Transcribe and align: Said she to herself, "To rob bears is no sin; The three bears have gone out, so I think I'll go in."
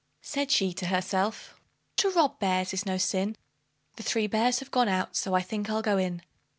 Said 0.23 0.49
she 0.49 0.73
to 0.73 0.87
herself, 0.87 1.61
"To 1.97 2.09
rob 2.09 2.39
bears 2.39 2.73
is 2.73 2.87
no 2.87 2.97
sin; 2.97 3.37
The 3.97 4.01
three 4.01 4.25
bears 4.25 4.57
have 4.57 4.71
gone 4.71 4.87
out, 4.89 5.15
so 5.15 5.35
I 5.35 5.43
think 5.43 5.69
I'll 5.69 5.83
go 5.83 5.99
in." 5.99 6.23